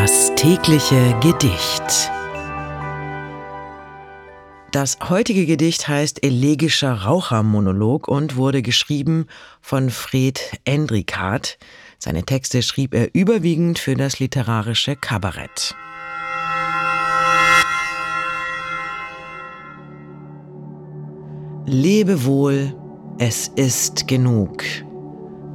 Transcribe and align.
Das 0.00 0.32
tägliche 0.36 1.18
Gedicht. 1.20 2.12
Das 4.70 4.96
heutige 5.08 5.44
Gedicht 5.44 5.88
heißt 5.88 6.22
Elegischer 6.24 7.02
Rauchermonolog 7.02 8.06
und 8.06 8.36
wurde 8.36 8.62
geschrieben 8.62 9.26
von 9.60 9.90
Fred 9.90 10.52
Endrikat. 10.64 11.58
Seine 11.98 12.22
Texte 12.22 12.62
schrieb 12.62 12.94
er 12.94 13.12
überwiegend 13.12 13.80
für 13.80 13.96
das 13.96 14.20
literarische 14.20 14.94
Kabarett. 14.94 15.74
Lebe 21.66 22.24
wohl, 22.24 22.72
es 23.18 23.48
ist 23.48 24.06
genug 24.06 24.62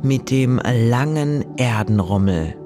mit 0.02 0.30
dem 0.30 0.60
langen 0.66 1.58
Erdenrummel. 1.58 2.58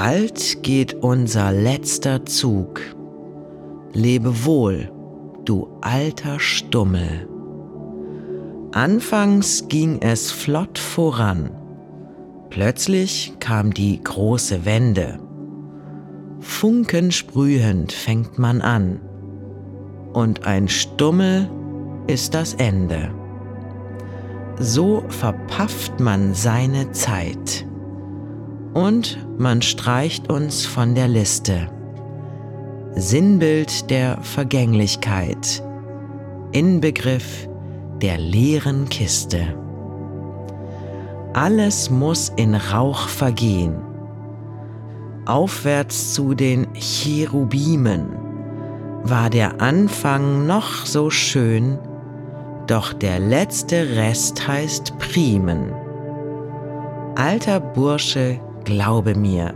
Bald 0.00 0.62
geht 0.62 0.94
unser 1.02 1.50
letzter 1.50 2.24
Zug. 2.24 2.80
Lebe 3.92 4.44
wohl, 4.44 4.92
du 5.44 5.66
alter 5.80 6.38
Stummel. 6.38 7.28
Anfangs 8.70 9.66
ging 9.66 10.00
es 10.00 10.30
flott 10.30 10.78
voran. 10.78 11.50
Plötzlich 12.48 13.32
kam 13.40 13.74
die 13.74 14.00
große 14.00 14.64
Wende. 14.64 15.18
Funkensprühend 16.38 17.90
fängt 17.90 18.38
man 18.38 18.62
an. 18.62 19.00
Und 20.12 20.46
ein 20.46 20.68
Stummel 20.68 21.50
ist 22.06 22.34
das 22.34 22.54
Ende. 22.54 23.10
So 24.60 25.02
verpafft 25.08 25.98
man 25.98 26.34
seine 26.34 26.92
Zeit. 26.92 27.67
Und 28.78 29.18
man 29.36 29.60
streicht 29.60 30.30
uns 30.30 30.64
von 30.64 30.94
der 30.94 31.08
Liste. 31.08 31.68
Sinnbild 32.94 33.90
der 33.90 34.22
Vergänglichkeit, 34.22 35.64
Inbegriff 36.52 37.48
der 38.00 38.18
leeren 38.18 38.88
Kiste. 38.88 39.40
Alles 41.32 41.90
muss 41.90 42.28
in 42.36 42.54
Rauch 42.54 43.08
vergehen. 43.08 43.82
Aufwärts 45.26 46.14
zu 46.14 46.34
den 46.34 46.68
Cherubimen 46.74 48.12
war 49.02 49.28
der 49.28 49.60
Anfang 49.60 50.46
noch 50.46 50.86
so 50.86 51.10
schön, 51.10 51.80
doch 52.68 52.92
der 52.92 53.18
letzte 53.18 53.96
Rest 53.96 54.46
heißt 54.46 54.96
Primen. 55.00 55.72
Alter 57.16 57.58
Bursche, 57.58 58.38
glaube 58.68 59.14
mir, 59.14 59.54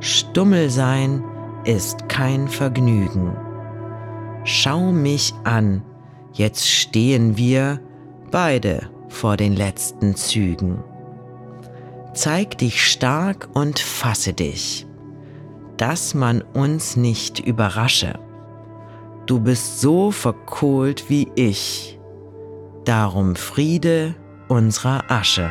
Stummel 0.00 0.68
sein 0.68 1.24
ist 1.64 2.06
kein 2.10 2.48
Vergnügen. 2.48 3.34
Schau 4.44 4.92
mich 4.92 5.32
an, 5.44 5.82
jetzt 6.34 6.68
stehen 6.68 7.38
wir 7.38 7.80
beide 8.30 8.90
vor 9.08 9.38
den 9.38 9.56
letzten 9.56 10.14
Zügen. 10.16 10.84
Zeig 12.12 12.58
dich 12.58 12.86
stark 12.86 13.48
und 13.54 13.78
fasse 13.78 14.34
dich, 14.34 14.86
dass 15.78 16.14
man 16.14 16.42
uns 16.42 16.94
nicht 16.96 17.40
überrasche. 17.40 18.18
Du 19.24 19.40
bist 19.40 19.80
so 19.80 20.10
verkohlt 20.10 21.08
wie 21.08 21.28
ich 21.36 21.98
darum 22.84 23.34
Friede 23.34 24.14
unserer 24.48 25.10
Asche. 25.10 25.50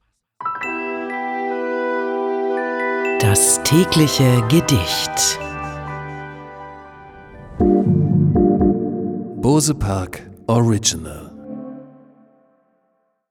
Das 3.21 3.61
tägliche 3.63 4.41
Gedicht. 4.49 5.39
Bose 9.39 9.75
Park 9.75 10.27
Original 10.47 11.30